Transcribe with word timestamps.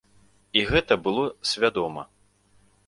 І 0.61 0.63
гэта 0.71 0.93
было 1.09 1.23
свядома. 1.51 2.09